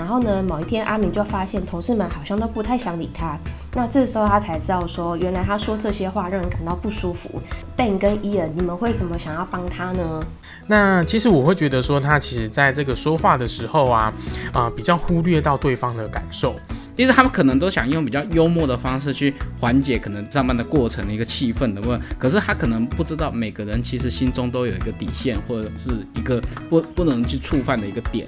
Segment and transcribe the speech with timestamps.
[0.00, 3.36] 然后呢，某一天阿明就发现同事们好像都不太想理他。
[3.74, 7.38] 那这时候他才知道说，原来他说这些话让人感到不舒服。
[7.76, 10.24] Ben 跟伊恩，你们会怎么想要帮他呢？
[10.66, 14.10] 那其实我会觉得说，他其实在这个说话的时候啊，
[14.54, 16.54] 啊，比较忽略到对方的感受。
[16.96, 28.26] 其实他们可能都想用比较幽默的方式去缓解可能上班的过程的一个气氛的问，可是他可能不知道每个人其实心中都有一个底线，或者是一个不不能去触犯的一个点。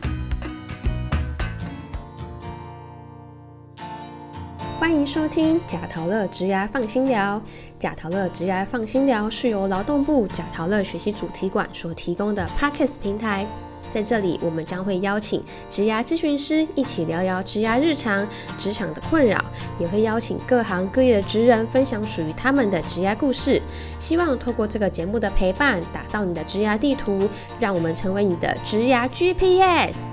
[4.82, 7.40] 欢迎收听贾陶乐职涯放心聊。
[7.78, 13.46] 贾陶乐职涯放心聊是由劳动部贾陶乐学习主题馆所提供的 Podcast 平台。
[13.92, 18.26] 在这里，我们将会邀请职涯咨询师一起聊聊职涯日常、
[18.58, 19.40] 职场的困扰，
[19.78, 23.62] 也会邀请各行各业的职人分享属于他们的职涯故事。
[24.00, 27.28] 希望透过这个节目的陪伴，打造你的职涯地图，
[27.60, 30.08] 让我们成为你的职涯 GPS。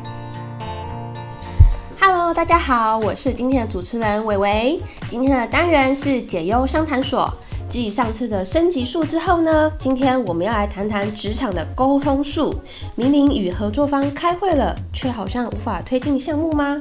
[2.34, 4.80] 大家好，我是今天的主持人伟伟。
[5.10, 7.28] 今天的单元是解忧商谈所。
[7.68, 12.54] 继上次的升级术之后呢，今天我们要来谈谈职场的沟通术。
[12.96, 16.80] 明明与合作方开会了，却好像无法推进项目吗？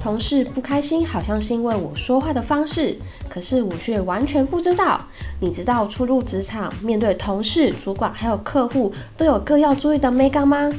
[0.00, 2.96] 同事不开心，好像是因为我说话的方式，
[3.28, 5.00] 可是我却完全不知道。
[5.40, 10.70] 你知道初入职场，面对同事、主管还有客户，都有各要注意的 mega 吗？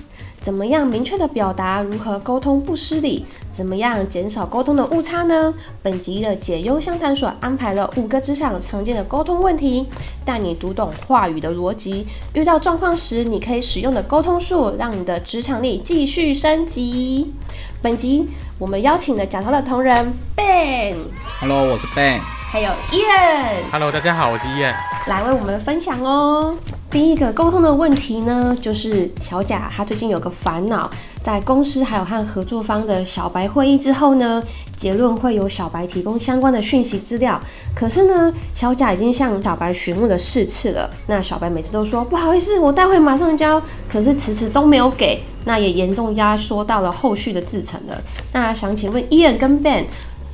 [0.41, 1.81] 怎么样明确的表达？
[1.81, 3.25] 如何沟通不失礼？
[3.51, 5.53] 怎么样减少沟通的误差呢？
[5.83, 9.85] 本集的解忧相谈所安排了五个职场常见的沟通问题，
[10.23, 12.07] 带你读懂话语的逻辑。
[12.33, 17.33] 遇到状况时，你可以使用的沟通术，让你的职场力继续升级。
[17.81, 18.27] 本集
[18.59, 22.19] 我们邀请了讲头的同仁 Ben，Hello，我是 Ben，
[22.51, 24.73] 还有 Ian，Hello，大家好，我是 Ian，
[25.07, 26.53] 来为我们分享哦。
[26.91, 30.89] 第一个沟通的问题呢，就是小贾他最近有个烦恼，
[31.23, 34.41] 在公司还有和合作方的小白会议之后呢，
[34.75, 37.39] 结论会由小白提供相关的讯息资料。
[37.75, 48.01] 可是呢，小贾已经向小白询问了四次了，那小白每次都说不好意思，我待会马上交，可是迟迟都没有给，那也严重压缩到了后续的制程了。
[48.33, 49.83] 那想请问 Ian 跟 Ben，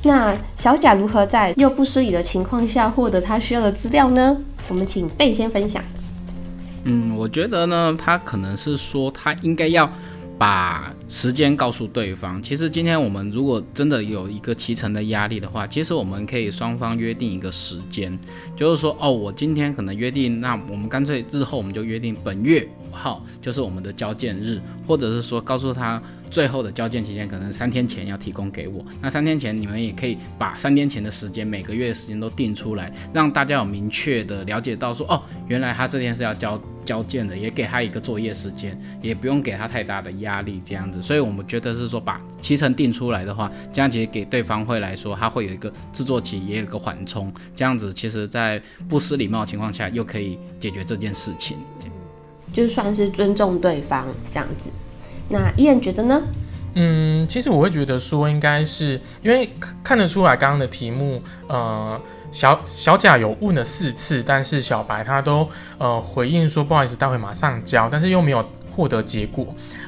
[0.04, 4.38] 那小贾如何在又不失礼的情况下获得他需要的资料呢？
[4.68, 5.84] 我们请 Ben 先分享。
[6.88, 9.90] 嗯，我觉得呢，他可能是说他应该要
[10.38, 12.42] 把时间告诉对方。
[12.42, 18.18] 其实今天我们如果真的有一个骑乘的压力的话，其实我们可以双方约定一个时间，
[18.56, 26.02] 就是说哦，我今天可能约定，那我们干脆日后我们就约定本月五号就是我们的交件日，或者是说告诉他。
[26.28, 40.95] 最后的交件期间可能三天前要提供给我，那三天前你们也可以把三天前的时间每个月的时间都定出来，让大家有明确的了解到说，哦，原来他这天是要交交件的，也给他一个作业时间，也不用给他太大的压力这样子。
[41.02, 51.56] 所以我们觉得是说把期程定出来的话，这样其实给对方会来说，他会有一个制作期，也有一个缓冲，这样子其实在不失礼貌的情况下，又可以解决这件事情，
[52.52, 54.70] 就算是尊重对方这样子。
[55.28, 56.22] 那依然觉得呢？
[56.74, 59.48] 嗯，其实我会觉得说，应该是因为
[59.82, 61.98] 看得出来，刚刚的题目，呃，
[62.30, 69.46] 小小贾有问了四次，但是小白他都呃回应说不好意思，待会马上交，但是又没有获得结果。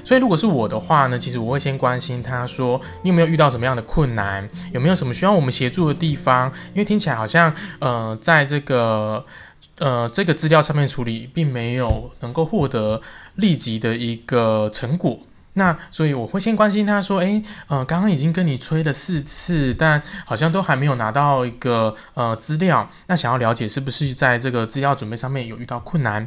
[0.09, 6.51] 所以如果是我的话呢，其实我会先关心他说，你有没有遇到什么样的困难，有没有什么需要我们协助的地方？
[6.73, 9.23] 因为听起来好像呃，在这个
[9.77, 13.03] 呃这个资料上面处理，并没有能够获得
[13.35, 15.21] 立即的一个成果。
[15.59, 22.89] 那所以我会先关心他说，诶，呃，刚刚已经跟你催了四次，但好像都还没有拿到一个呃资料。
[23.09, 26.25] 那想要了解是不是在这个资料准备上面有遇到困难？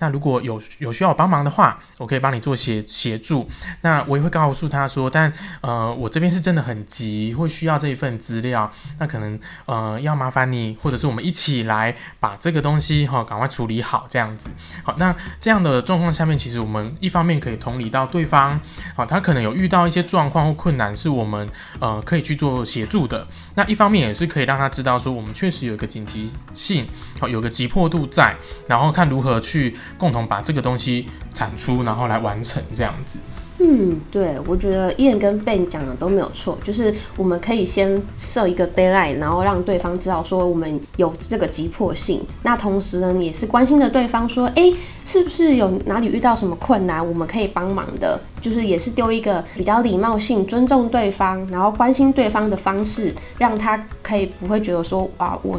[0.00, 3.48] 那如果有有需要我帮忙的话，我可以帮你做协协助。
[3.80, 8.70] 那我也会告诉他说，但呃，我这边是真的很急，会需要这一份资料。
[8.98, 14.50] 那可能呃要麻烦你，或者是我们一起来把这个东西哈赶快处理好这样子。
[14.82, 18.60] 好，那这样的状况下面，其实我们一方面可以同理到对方。
[18.96, 21.48] 好，他可能有遇到一些状况或困难，是我们
[21.80, 23.26] 呃可以去做协助的。
[23.54, 26.86] 那一方面也是可以让他知道说，我们确实有一个紧急性，
[27.18, 33.18] 好，有个急迫度在，然后看如何去共同把这个东西产出，然后来完成这样子。
[33.60, 42.20] 嗯，对，我觉得伊人跟 Ben 讲的都没有错，就是我们可以先设一个 deadline，然后让对方知道说我们有这个急迫性。
[42.42, 44.72] 那同时呢，也是关心着对方说，哎，
[45.04, 55.58] 是不是有哪里遇到什么困难，我们可以帮忙的，就是也是丢一个比较礼貌性、尊重对方，然后关心对方的方式，让他可以不会觉得说啊，我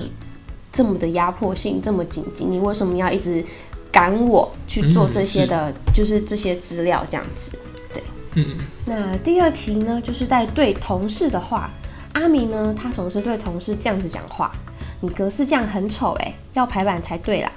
[0.72, 3.44] 这么的压迫性，这么紧急，你为什么要一直
[3.90, 7.58] 赶我去做这些的，就是这些资料这样子。
[8.86, 11.70] 那第二题呢，就是在对同事的话，
[12.14, 14.52] 阿明呢，他总是对同事这样子讲话
[15.02, 17.52] ：“你格式这样很丑哎，要排版才对啦。”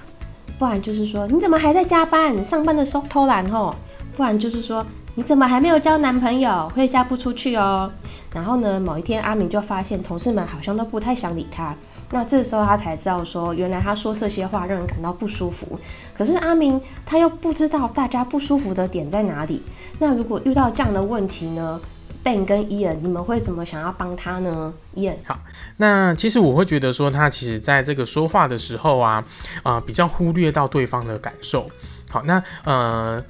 [0.59, 2.45] 不然就是说：“你怎么还在加班？
[2.45, 3.75] 上班的时候偷懒哦。”
[4.17, 4.85] 不然就是说
[5.19, 6.71] ：“你怎么还没有交男朋友？
[6.77, 7.91] 会嫁不出去哦。”
[8.33, 11.75] 然后呢，某一天阿明就发现同事们好像都不太想理他。
[12.13, 15.77] 那这时候他才知道说，原来他说这些话让人感到不舒服。
[16.17, 19.61] 可是阿明他又不知道大家不舒服的点在哪里。
[19.99, 21.81] 那如果遇到这样的问题呢
[22.23, 24.73] ，Ben 跟伊恩，你们会怎么想要帮他呢？
[24.95, 25.37] 伊恩，好，
[25.79, 29.25] 那其实我会觉得说，他其实在这个说话的时候啊，
[29.65, 31.69] 呃，比较忽略到对方的感受。
[32.09, 33.25] 好，那呃。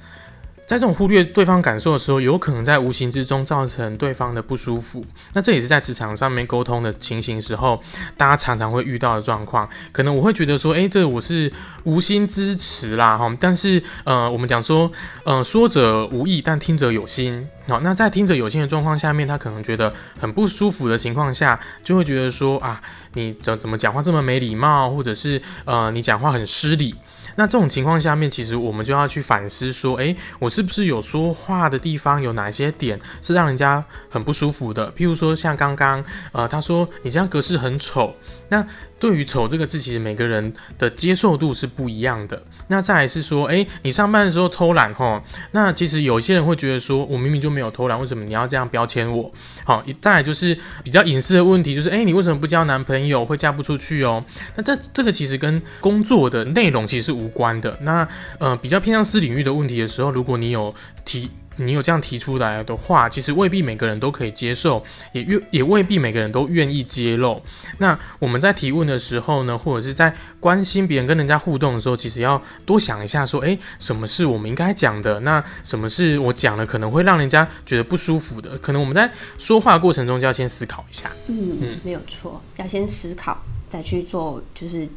[0.69, 5.03] 在这种忽略对方感受的时候，有可能在无形之中造成对方的不舒服。
[5.33, 7.81] 那这也是在职场上面沟通的情形时候，
[8.15, 9.67] 大家常常会遇到的状况。
[9.91, 11.51] 可能我会觉得说，诶，这我是
[11.85, 13.35] 无心支持啦，哈。
[13.39, 14.91] 但是，呃，我们讲说，
[15.23, 17.47] 呃，说者无意，但听者有心。
[17.69, 22.81] 好，那在听者有心的状况下面，他可能觉得很不舒服的情况下，就会觉得说，啊，
[23.13, 26.95] 你怎怎么讲话这么没礼貌，或者是呃，你讲话很失礼。
[27.35, 34.91] 那这种情况下面，其实我们就要去反思说，诶，我是不是有说话的地方有哪些点是让人家很不舒服的？
[34.91, 38.13] 譬如说像刚刚，呃，他说你这样格式很丑。
[38.49, 38.65] 那
[38.99, 42.41] 对于“丑”这个字，其实每个人的接受度是不一样的。
[42.67, 49.31] 那再来是说，诶，你上班的时候偷懒哈，那其实有些人会觉得说，我明明就没有偷懒，为什么你要这样标签我？
[49.63, 54.23] 好，再来就是比较隐私的问题，就是，诶，你为什么不交男朋友，会嫁不出去哦？
[54.55, 57.77] 那这这个其实跟工作的内容其实是无关的。
[57.81, 58.07] 那
[58.39, 60.73] 呃，比较偏向私领域的问题的时候，如果你有
[61.05, 61.31] 提。
[61.59, 67.41] 你有这样提出来的话，其实未必每个人都可以接受，也愿也未必每个人都愿意揭露。
[67.77, 75.19] 那我们在提问的时候呢，或者是在关心别人跟人家互动的时候，其实要多想一下，说，诶，什么是我们应该讲的？
[75.19, 78.57] 那什么是我讲了可能会让人家觉得不舒服的？
[78.59, 81.11] 可能我们在说话过程中就要先思考一下。
[81.27, 84.87] 嗯嗯，没有错，要先思考，再去做，就是。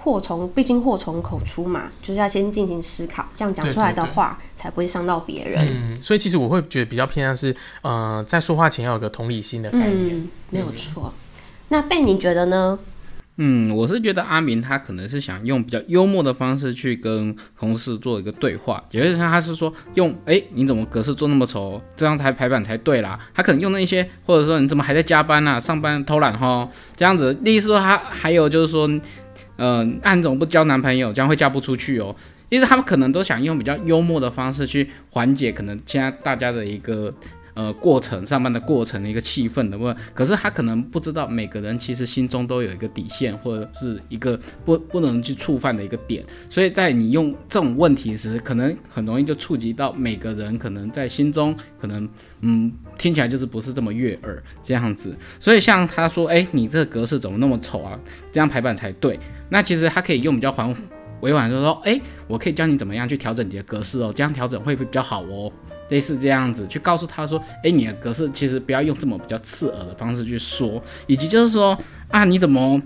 [0.00, 5.60] 祸从，毕竟祸从口出嘛，就是要先进行思考，这样讲出来的话才不会伤到别人。
[5.68, 10.16] 嗯，所以其实我会觉得比较偏向是，呃，在说话前要有个同理心的概念。
[10.16, 11.12] 嗯，没有错。
[11.68, 12.78] 那贝，你觉得呢？
[13.40, 23.18] 嗯，我是觉得阿明他可能是想用比较幽默的方式去跟同事做一个对话，也就是他是说用，哎，你怎么格式做那么丑，这样才排版才对啦。
[23.34, 27.36] 他可能用那些，或者说你怎么还在加班啊，上班偷懒哈，这样子。
[27.44, 28.88] 意思说他还有就是说。
[29.58, 32.16] 嗯，暗总不交男朋友，将会嫁不出去哦。
[32.50, 37.12] 其实他们可能都想用比较幽默的方式去缓解可能现在大家的一个。
[37.58, 52.08] 呃，过程上班的过程的一个气氛的问，可是他可能不知道每个人其实心中都有一个底线，或者是一个不不能去触犯的一个点，所以在你用这种问题时，可能很容易就触及到每个人可能在心中可能
[52.42, 57.98] 嗯听起来就是不是这么悦耳这样子，所以像他说，哎，你这个格式怎么那么丑啊？
[58.30, 59.18] 这样排版才对。
[59.48, 60.72] 那其实他可以用比较缓
[61.20, 65.52] 委婉就说，哎，我可以教你怎么样去调整你的格式哦，这样调整会不会比较好哦？
[65.88, 71.76] 类似这样子去告诉他说，哎，你的格式其实不要用这么比较刺耳的方式去说，以及就是说
[72.08, 72.80] 啊，你怎么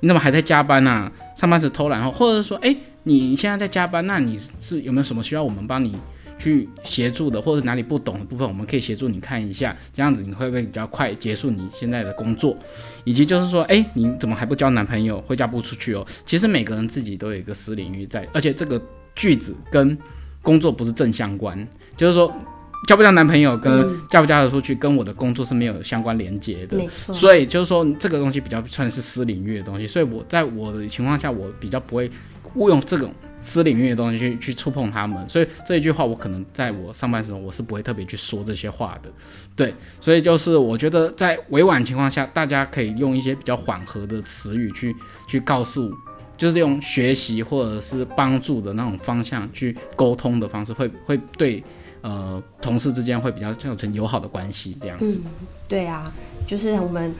[0.00, 1.12] 你怎么还在加班啊？
[1.36, 5.94] 上班时偷懒哦，或者是说，哎，你现在在加班，那你是有没有什么需要我们帮你
[6.40, 12.56] 去协助的，或者哪里不懂的部分，我们可以协助你看一下，这样子你会不会比较快结束你现在的工作？
[13.04, 16.04] 以及就是说，哎，你怎么还不交男朋友，会嫁不出去哦？
[16.26, 18.82] 其实每个人自己都有一个私领域在，而且这个
[19.14, 19.96] 句子跟。
[20.42, 21.68] 工作不是正相关，
[21.98, 22.34] 就是说
[22.88, 26.78] 交不交男朋友跟嫁不嫁得出去，跟我的工作是没有相关连接的。
[26.78, 27.14] 没错。
[27.14, 32.10] 所以就是说这个东西比较算是私领域的东西，所以我在我的情况下，我比较不会
[32.54, 35.28] 误用这种私领域的东西去去触碰他们。
[35.28, 39.10] 所以这一句话，我可能在我上班时候，我是不会特别去说这些话的。
[39.56, 44.94] 对，所以就是我觉得在委婉情况下，大家可以用一些比较缓和的词语去
[45.28, 45.92] 去告诉。
[46.36, 51.62] 就是用学习或者是帮助的那种方向去沟通的方式，会会对
[52.00, 55.20] 呃同事之间会比较造成友好的关系这样子。
[55.68, 56.10] 对啊，
[56.46, 57.14] 就是我们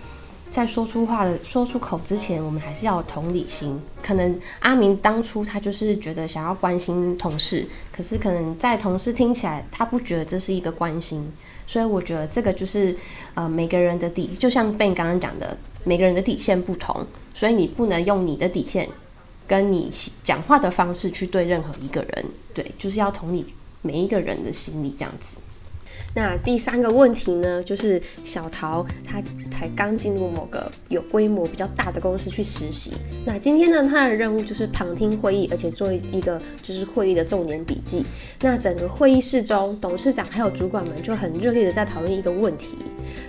[0.50, 3.80] 在说出话的说出口之前，我们还是要同理心。
[4.02, 11.32] 可能阿明当初他就是觉得想要关心同事，可是可能在同事听起来他不觉得这是一个关心，
[11.66, 12.96] 所以我觉得这个就是
[13.34, 18.88] 呃每个人的底，就像被你刚刚讲的，每个人的底线不同，所以你不能用你的底线。
[19.46, 19.90] 跟你
[20.22, 23.44] 讲话的方式去对任何一个人，对，就是要同理
[23.82, 25.38] 每一个人的心理这样子。
[26.14, 32.92] 那第三个问题呢，就是小桃他才刚进入某个有规模比较大的公司去实习。
[33.24, 38.04] 那今天呢，他的任务就是旁听会议，而且做一个就是会议的重点笔记。
[38.40, 42.78] 那整个会议室中，董事长还有主管们就很热烈的在讨论一个问题。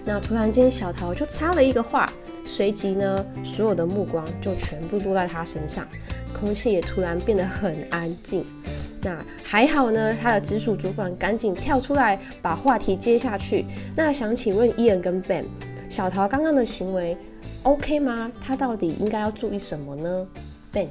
[0.05, 2.11] 那突然间，小桃就插了一个话，
[2.45, 5.87] 随即呢，所有的目光就全部落在他身上，
[6.31, 8.45] 空气也突然变得很安静。
[9.03, 13.65] 那还好呢，他的直属主管赶紧跳出来把话题接下去。
[13.95, 15.45] 那想请问伊恩跟 Ben，
[15.89, 17.17] 小桃刚刚的行为
[17.63, 18.31] OK 吗？
[18.39, 20.27] 他到底应该要注意什么呢
[20.71, 20.87] ？Ben，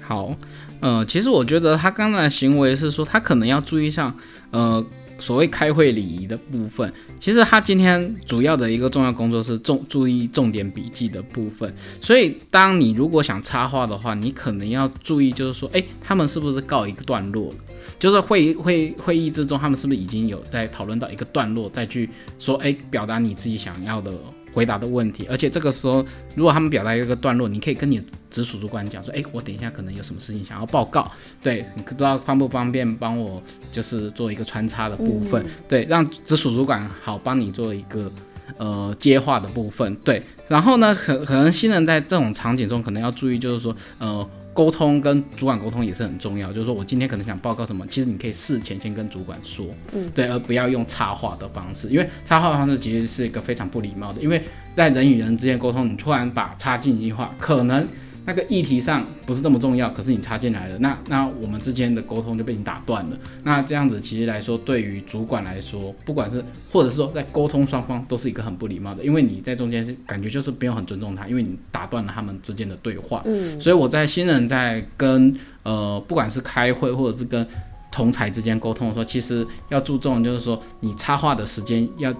[0.00, 0.34] 好，
[0.80, 4.16] 呃，其实我觉得他刚才的行为是说他可能要注意上，
[4.50, 4.84] 呃。
[5.24, 11.74] 所谓开会礼仪的部分，其实他今天主要的一个重要工作是重注意重点笔记的部分。
[11.98, 17.56] 所以，当你如果想插话的话，你可能要注意，就是说，哎，他们是不是告一个段落了？
[17.98, 24.12] 就是会会会议之中，他们是不是已经有在讨论到一个段落，再去说，哎，表达你自己想要的。
[24.54, 26.06] 回答的问题，而且这个时候，
[26.36, 31.10] 如果他们表达一个段落，你可以跟你直属主管讲说，哎，我等一下可能有什么事情想要报告，
[31.42, 33.42] 对，你不知道方不方便帮我
[33.72, 38.10] 就是做一个穿插的部分，对，让直属主管好帮你做一个
[38.56, 44.26] 呃接话的部分，对，然后呢，可可能新人在这种场景中可能要注意，就是说，呃。
[44.54, 54.42] 沟通跟主管沟通也是很重要，就是说我今天可能想报告什么，其实你可以事前先跟主管说，嗯，对，而不要用插话的方式，因为插话的方式其实是一个非常不礼貌的，因为
[54.74, 57.86] 在人与人之间沟通，你突然把插进一句话，可能。
[58.26, 63.18] 那个议题上不是那么重要，可是你插进来了，那那我们之间的沟通就被你打断了。
[63.42, 73.22] 那这样子其实来说，对于主管来说，不管是或者是说在沟通双方都是一个很不礼貌的，因为你在中间是感觉就是没有很尊重他，因为你打断了他们之间的对话。
[73.26, 77.46] 嗯，所以我在新人在跟呃不管是开会或者是跟
[77.92, 82.12] 同才之间沟通的时候，其实要注重就是说你插话的时间要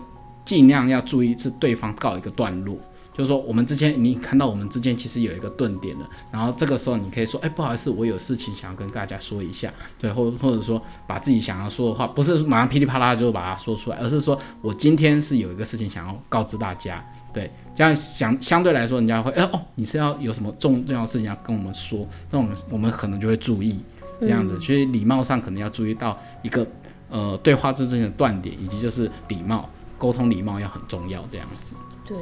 [0.44, 2.76] 尽量要注意是对方告一个段落。
[3.16, 23.80] 就是说，我们之间你看到我们之间其实有一个顿点了，然后这个时候你可以说，哎，不好意思，我有事情想要跟大家说一下，对，或或者说把自己想要说的话，不是马上噼里啪啦就把它说出来，而是说我今天是有一个事情想要告知大家，对，这样相相对来说，人家会，哎哦，你是要有什么重要的事情要跟我们说，那我们我们可能就会注意
[24.20, 26.66] 这样子，所以礼貌上可能要注意到一个
[27.10, 32.16] 呃对话之间的断点，以及就是礼貌沟通礼貌要很重要这样子，对。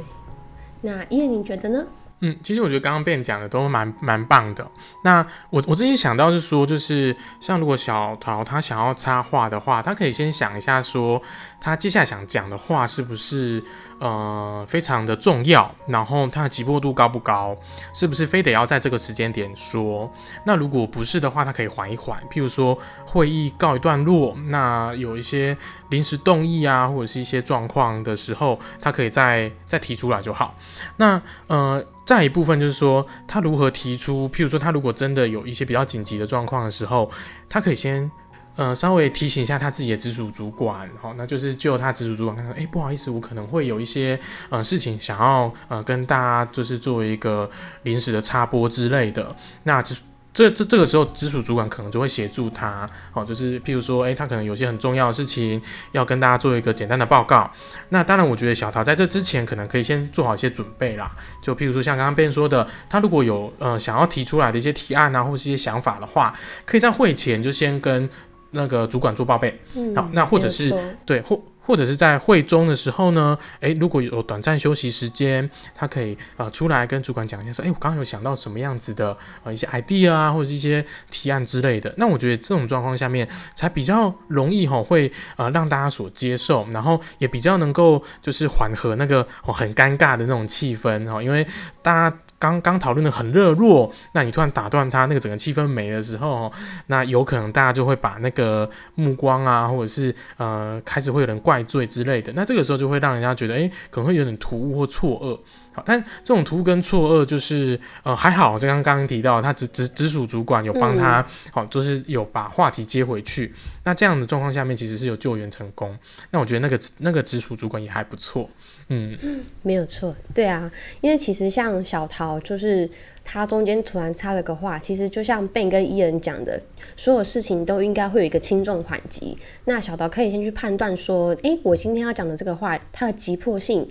[0.83, 1.85] 那叶，你觉得呢？
[2.25, 4.65] 嗯，其实我觉得刚刚被讲的都蛮蛮棒的。
[5.03, 11.21] 那我我自己想到是说，就是像如果小桃她想要插画的话，她可以先想一下，说
[11.59, 13.61] 她接下来想讲的话是不是
[14.03, 17.55] 呃非常的重要，然后他的急迫度高不高，
[17.93, 20.11] 是不是非得要在这个时间点说？
[20.45, 25.57] 那如果不是的话，他可以缓一缓，譬如说会议告一段落，那有一些
[25.89, 30.53] 临时动议啊，或者是一些状况的时候，他可以再再提出来就好。
[30.97, 31.83] 那呃。
[32.05, 37.09] 再一部分就是说，他如何提出，譬如说，他如果真的有一些比较紧急的状况的时候，
[37.47, 38.11] 他可以先，
[38.55, 44.19] 呃，稍微提醒一下他自己的直属主管，好，那就是就他直属主管看看，哎，不好意思，我可能会有一些
[44.49, 47.49] 呃事情想要呃跟大家就是做一个
[47.83, 49.99] 临时的插播之类的，那直。
[50.35, 57.47] 这这这个时候，直属主管可能就会协助他，哦，就是譬如说，诶，他可能有些很重要的事情要跟大家做一个简单的报告。
[57.89, 61.15] 那当然，我觉得小桃在这之前可能可以先做好一些准备啦。
[61.39, 66.33] 就譬如说，像刚刚边说的，他如果有呃想要提出来的一些提案啊，或是一些想法的话，
[66.65, 68.09] 可以在会前就先跟
[68.53, 69.59] 那个主管做报备。
[69.75, 70.73] 嗯，好，那或者是
[71.05, 71.39] 对或。
[71.65, 81.93] 或者是在会中的时候呢，诶，如果有短暂休息时间，他可以呃出来跟主管讲一下，说，诶，我刚刚有想到什么样子的呃一些 idea 啊，或者是一些提案之类的。
[81.95, 91.47] 那我觉得这种状况下面才比较容易吼，会呃让大家所接受，然后也比较能够就是缓和那个很尴尬的那种气氛哈，因为
[91.83, 92.17] 大家。
[92.39, 96.51] 刚刚讨论的很热络，那你突然打断他，那个整个气氛没的时候，
[96.87, 105.39] 那有可能大家就会把那个目光啊，或者是呃开始会有人怪罪之类的，那这个时候就会让人家觉得，哎，可能会有点突兀或错愕。
[105.73, 113.53] 好，但这种突兀跟错愕就是，呃，还好，就刚刚刚提到，他直直直属主管有帮他，好，就是有把话题接回去。
[113.83, 115.97] 那这样的状况下面，其实是有救援成功。
[116.31, 118.49] 那我觉得那个那个直属主管也还不错，
[118.87, 119.17] 嗯，
[119.61, 122.89] 没有错，对啊，因为其实像小桃，就是
[123.23, 126.61] 他中间突然插了个话，其实就像 Ben 跟伊人讲的，
[126.95, 129.37] 所有事情都应该会有一个轻重缓急。
[129.65, 133.87] 那小桃可以先去判断说，诶，我今天要讲的这个话，它的急迫性。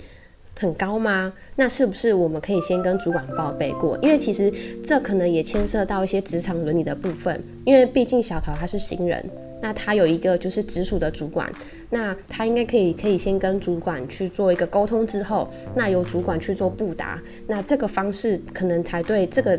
[0.58, 1.32] 很高吗？
[1.56, 3.98] 那是不是我们可以先跟主管报备过？
[4.02, 4.52] 因为其实
[4.84, 7.42] 这可能也牵涉到一些职场伦理的部分。
[7.64, 9.24] 因为毕竟小桃他是新人，
[9.60, 11.52] 那他有一个就是直属的主管，
[11.90, 19.58] 那他应该可以可以先跟主管去做一个沟通之后，那由主管去做布达，那这个方式可能才对这个。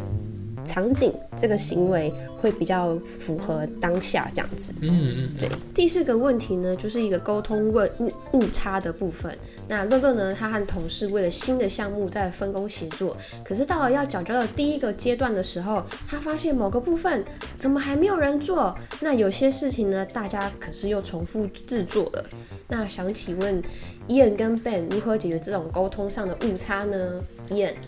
[0.65, 4.73] 场景这个行为会比较符合当下这样子。
[4.81, 5.49] 嗯嗯，对。
[5.73, 7.89] 第四个问题呢，就是一个沟通问
[8.31, 9.35] 误差的部分。
[9.67, 17.23] 那乐乐呢，他和同事为了新的项目在分工协作，可是到了要缴交的第一个阶段的时候，他发现某个部分
[17.57, 18.75] 怎么还没有人做？
[18.99, 22.25] 那有些事情呢，大家可是又重复制作了。
[22.67, 23.61] 那想请问
[24.07, 27.21] 伊恩跟 Ben 如何解决这种沟通上的误差呢？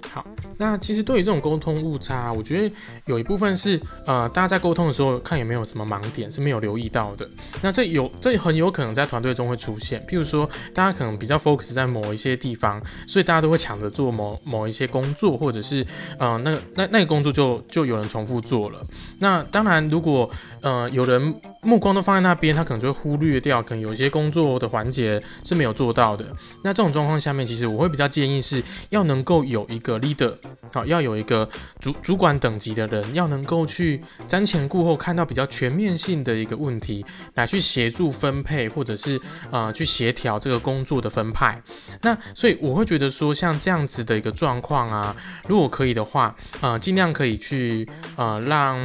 [0.10, 0.26] 好。
[0.58, 7.30] 那其实对于这种沟通误差，我觉得有一部分是呃，大家在沟通的时候看有没有什么盲点是没有留意到的。
[7.62, 15.86] 那这有这很有可能在团队中会出现，譬如说大家可能比较 focus 在某一些地方，所以大家都会抢着做某某一些工作，或者是
[16.20, 18.82] 呃那个那那个工作就就有人重复做了。
[19.20, 20.30] 那当然，如果
[20.62, 26.26] 呃有人目光都放在那边，他可能就会忽略掉，可能有一些工作的环节是没有做到的。
[26.64, 30.34] 那这种状况下面，其实我会比较建议是要能够有一个 leader。
[30.72, 31.48] 好，要有一个
[31.80, 39.20] 主主管等级的人，要能够去瞻前顾后，看到比较全面性的一个问题，来去协助分配，或者是
[39.52, 41.62] 呃去协调这个工作的分派。
[42.02, 45.16] 那所以我会觉得说，像这样子的一个状况啊，
[45.48, 48.78] 如果可以的话，呃，尽量可以去呃让。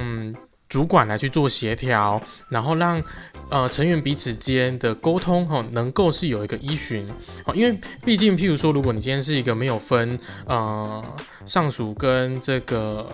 [0.70, 3.02] 主管来去做协调，然后让
[3.50, 7.06] 呃成员彼此间的沟通哈，能够是有一个依循，
[7.44, 11.04] 好，因为毕竟譬如说，如果你今天是一个没有分呃
[11.44, 13.04] 上属跟这个。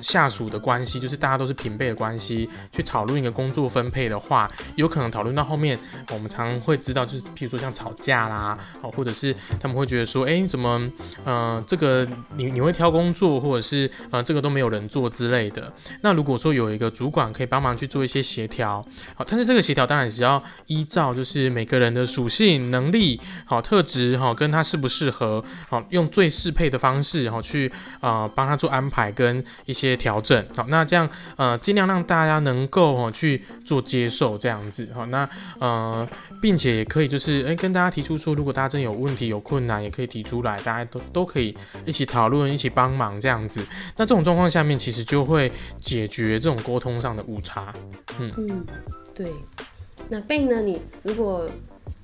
[0.00, 5.78] 下属的关系就是大家都是平辈的关系，去讨论一个工作分配的话，有可能讨论到后面，
[6.12, 10.90] 我们常会知道，就是譬如说像吵架啦，哦，或者是他们会觉得说，哎，怎么，
[11.24, 15.72] 呃，这个你你会挑工作，或者是呃这个都没有人做之类的。
[16.00, 29.89] 那如果说有一个主管可以帮忙去做一些协调，好，但是这个协调当然只要依照就是每个人的属性、能力、好特质，哈，跟他适不适合，好，用最适配的方式，然后去啊帮他做安排跟一些。
[29.90, 35.28] 些调整好，那这样呃，尽量让大家能够哦去做接受这样子好，那
[35.58, 36.08] 呃，
[36.40, 43.64] 并且也可以就是哎跟大家提出说，如果大家真有问题有困难，也可以提出来，大家都都可以一起讨论，一起帮忙这样子。
[43.96, 47.72] 那这种状况下面，其实就会解决这种沟通上的误差。
[48.18, 48.66] 嗯嗯，
[49.14, 49.26] 对。
[50.08, 50.60] 那贝呢？
[50.62, 51.48] 你如果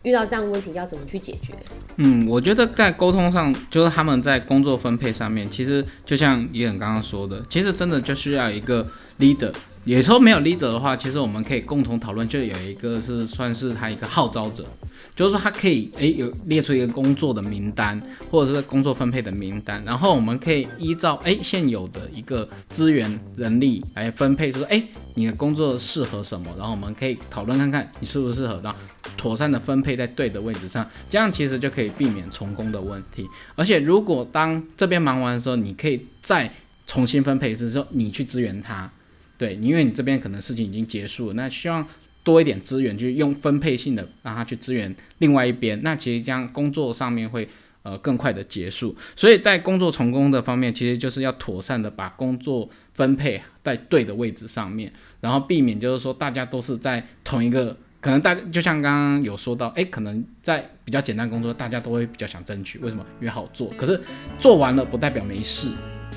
[0.03, 1.55] 遇到这样问题，要怎么去解决？
[1.97, 8.87] 嗯，我觉得在沟通上，就是他们在工作分配上面，其实就像伊恩刚刚说的，其实真的就需要一个
[9.19, 9.53] leader。
[9.87, 14.67] 有时候没有 leader 的话，其实我们可以共同讨论，就有一个是算是他一个号召者，
[15.15, 24.83] 就是说他可以诶有列出一个工作的名单，或者是工作分配的名单，然后我们可以依照诶现有的一个资源人力来分配，说诶
[25.15, 28.77] 你的工作适合什么，然后我们可以讨论看看你适不适合，然后
[29.17, 33.25] 妥善的分配在对的位置上，这样其实就可以避免重工的问题。
[33.55, 36.53] 而且如果当这边忙完的时候，你可以再
[36.89, 38.91] 重新分配一次，说你去支援他。
[39.39, 41.87] 对，因为你这边可能事情已经结束了，那希望
[42.25, 47.49] 多一点资源，就用分配性的让他去支援另外一边，那其实这样工作上面会
[47.83, 48.97] 呃更快的结束。
[49.15, 63.05] 所以在工作成功的方面，其实就是要妥善的把工作分配在对的位置上面，然后避免就是说大家都是在同一个，可能大家就像刚刚有说到，诶，可能在比较简单工作，大家都会比较想争取，为什么？
[63.21, 64.01] 因为好做，可是
[64.41, 65.69] 做完了不代表没事。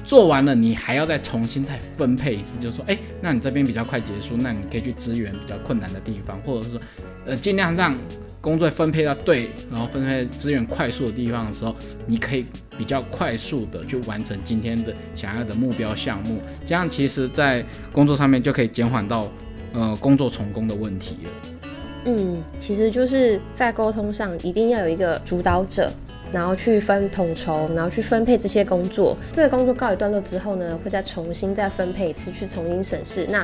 [0.04, 6.82] 做完了，你还要再重新再分配一次，就说，哎，那你这边比较快结束，那你可以去支援比较困难的地方，或者是说，
[7.26, 7.96] 呃，尽量让
[8.42, 11.76] 工作分配到对，然后分配资源快速的地方的时候，
[12.08, 12.46] 你可以
[12.78, 19.30] 比较快速的去完成今天的想要的目标项目，这样其实在工作上面就可以减缓到，
[19.74, 21.59] 呃，工作成功的问题了。
[22.18, 25.92] 嗯，其实就是在沟通上一定要有一个主导者。
[26.32, 29.18] 然后去分统筹，然后去分配这些工作。
[29.34, 33.26] 这个工作告一段落之后呢，会再重新再分配一次，去重新审视。
[33.32, 33.44] 那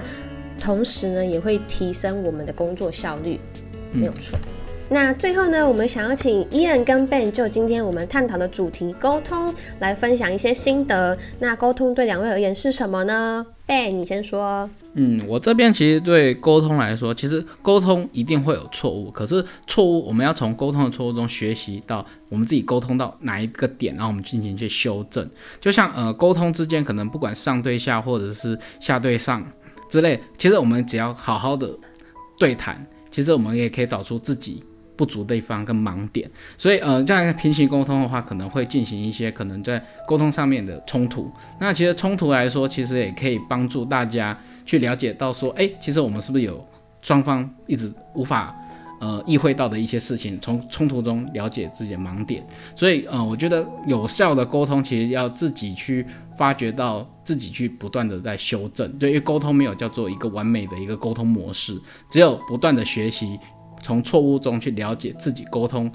[0.62, 3.40] 同时呢，也会提升我们的工作效率，
[3.92, 4.38] 没有错。
[4.88, 11.18] 那最后呢，我们想要请 Ian 跟 Ben 就今天我们探讨的主题沟通来分享一些心得。
[11.40, 14.70] 那沟通对两位而言是什么呢？Ben，你先说。
[14.94, 25.28] 嗯，我这边其实对沟通来说，其实沟通一定会有错误，可是错误我们要从沟通的错误中学习到我们自己沟通到哪一个点，然后我们进行去修正。
[25.60, 29.44] 就像呃，沟通之间可能不管上对下或者是下对上
[29.90, 31.76] 之类，其实我们只要好好的
[32.38, 34.64] 对谈，其实我们也可以找出自己。
[34.98, 41.32] 不足的地方跟盲点，所以呃，这样平行沟通的话，可能会进行一些可能在沟通上面的冲突。
[41.60, 46.66] 那其实冲突来说，其实也可以帮助大家去了解到说，哎，其实我们是不是有
[47.02, 48.56] 双方一直无法
[49.00, 52.46] 呃意会到的一些事情，从冲突中了解自己的盲点。
[52.76, 56.06] 所以呃，我觉得有效的沟通其实要自己去
[56.38, 58.92] 发掘到，自己去不断的在修正。
[58.94, 61.80] 对，因为沟通没有叫做一个完美的一个沟通模式，
[62.10, 63.40] 只有不断的学习，
[63.86, 65.92] 从错误中去了解自己沟通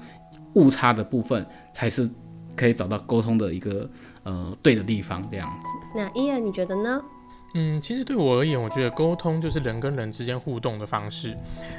[0.53, 2.09] 误差的部分，才是
[2.55, 3.89] 可以找到沟通的一个
[4.23, 5.21] 呃对的地方。
[5.29, 5.65] 这样子。
[5.93, 7.01] 那伊恩，你觉得呢？
[7.53, 11.35] 嗯，其实对我而言，我觉得沟通就是人跟人之间互动的方式。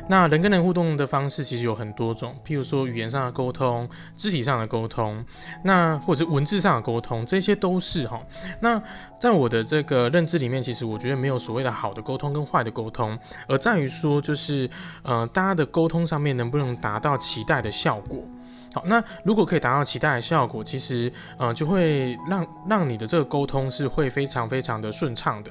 [0.06, 5.24] 那人跟人互动的方式其实有很多种，譬如说语言上的沟通、肢体上的沟通，
[5.64, 8.20] 那或者文字上的沟通，这些都是哈。
[8.61, 8.80] 那
[9.18, 14.68] 在我的这个认知里面，其实我觉得没有所谓的好的沟通跟坏的沟通，而在于说就是
[15.02, 18.22] 呃，大家的沟通上面能不能达到期待的效果。
[18.74, 25.50] 好，那如果可以达到期待的效果，其实，呃，就会让让你的这个沟通是会非常非常的顺畅的。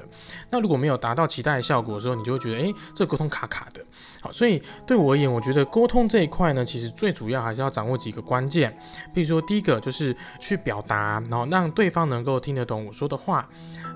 [0.50, 3.82] 那如果没有达到期待的效果的时候，你就会觉得，诶，这沟通卡卡的。
[4.22, 8.76] 好，所以对我而言，我觉得沟通这一块呢，其实最主要还是要掌握几个关键。
[9.14, 13.48] 比如说，第一个就是去表达，然后让对方能够听得懂我说的话。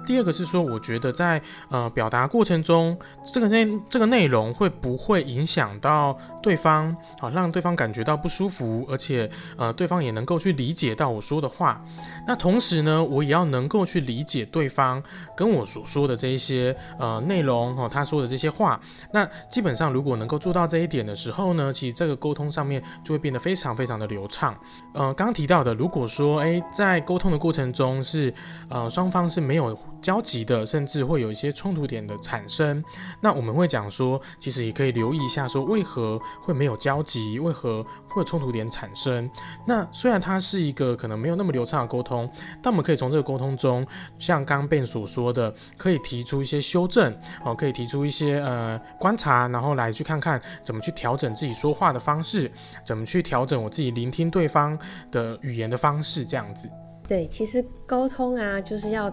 [0.05, 11.83] 第二个是说，我觉得在呃表达过程中，这个内这个内容会不会影响到对方，好让对方感觉到不舒服，而且呃对方也能够去理解到我说的话。
[12.27, 15.01] 那同时呢，我也要能够去理解对方
[15.35, 18.79] 跟我所说的这一些呃内容哦，他说的这些话。
[19.11, 24.55] 那基本上如果能够做到这一点的时候呢，其实这个沟通上面就会变得非常非常的流畅。
[24.93, 28.33] 呃，刚刚提到的，如果说诶，在沟通的过程中是
[28.69, 29.77] 呃双方是没有。
[30.05, 32.83] 交集的，甚至会有一些冲突点的产生。
[33.19, 39.27] 那我们会讲说，其实也可以留意一下，说为何会没有交集，为何会有冲突点产生。
[39.65, 42.29] 那虽然它是一个可能没有那么流畅的沟通，
[42.61, 43.83] 但我们可以从这个沟通中，
[44.19, 47.11] 像刚刚 Ben 所说的，可以提出一些修正，
[47.43, 52.51] 哦，可以提出一些呃观察，然后来去看看怎么去调整自己说话的方式，
[52.85, 54.77] 怎么去调整我自己聆听对方
[55.11, 56.69] 的语言的方式，这样子。
[57.07, 59.11] 对，其实沟通啊，就是要。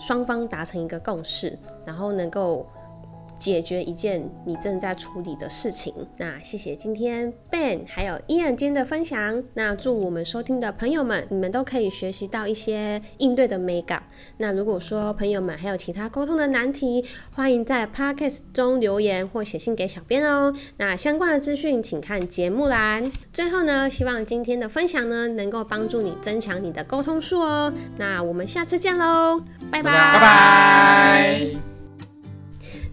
[0.00, 2.66] 双方达成一个共识，然后能够。
[3.40, 5.92] 解决一件你正在处理的事情。
[6.18, 9.42] 那谢谢今天 Ben 还有伊恩今天的分享。
[9.54, 14.04] 那祝我们收听的朋友们，你们都可以学习到一些应对的美感。
[14.36, 20.54] 那如果说朋友们还有其他沟通的难题，欢迎在 Podcast 中留言或写信给小编哦。
[20.76, 23.10] 那相关的资讯请看节目栏。
[23.32, 27.72] 最后呢，希望今天的分享呢能够帮助你增强你的沟通术哦。
[27.96, 31.69] 那我们下次见喽，拜拜拜拜。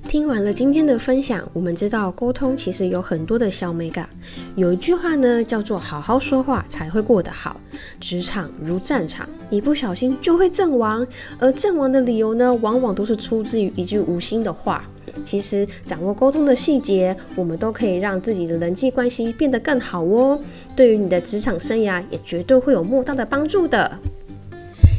[0.07, 4.07] 听完了今天的分享，我们知道沟通其实有很多的小美感。
[4.55, 7.59] 有一句话呢，叫做“好好说话才会过得好”。
[7.99, 11.05] 职场如战场，一不小心就会阵亡，
[11.37, 14.89] 而阵亡的理由呢，往往都是出自于一句无心的话。
[15.25, 20.39] 其实掌握沟通的细节，我们都可以让自己的人际关系变得更好哦。
[20.73, 23.99] 对于你的职场生涯，也绝对会有莫大的帮助的。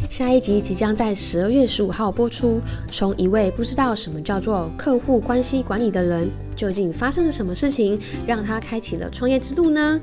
[0.09, 2.59] 下一集即将在十二月十五号播出。
[2.91, 10.01] 从一位不知道什么叫做客户关系管理的人，究竟发生了什么事情，让他开启了创业之路呢？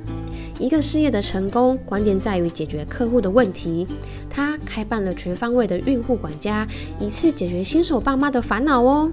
[0.59, 3.87] 一个事业的成功，关键在于解决客户的问题。
[4.29, 6.67] 他开办了全方位的孕妇管家，
[6.99, 9.11] 一次解决新手爸妈的烦恼哦。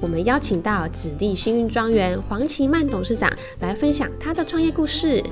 [0.00, 5.22] 我们邀请到子弟幸运庄园黄奇曼董事长来分享他的创业故事。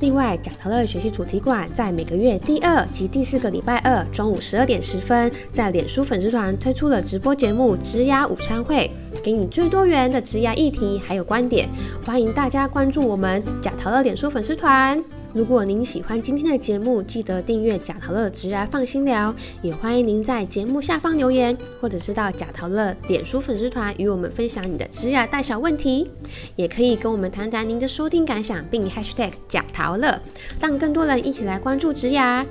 [0.00, 8.90] 另外，贾桃乐学习主题馆在每个月第二及第四个礼拜二中午十二点十分，在脸书粉丝团推出了直播节目“职涯午餐会”，
[9.24, 11.66] 给你最多元的职涯议题还有观点，
[12.04, 15.02] 欢迎大家关注我们贾桃乐脸书粉丝团。
[15.36, 26.10] 如果您喜欢今天的节目，记得订阅贾陶乐直来放心聊，也欢迎您在节目下方留言，或者是到贾陶乐脸书粉丝团与我们分享你的职涯大小问题，
[26.56, 30.18] 也可以跟我们谈谈您的收听感想，并 #hashtag 贾陶乐，
[30.58, 32.42] 让更多人一起来关注职涯。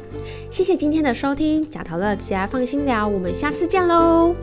[0.52, 4.36] 谢谢今天的收听，贾陶乐职涯放心聊，我们下次见喽。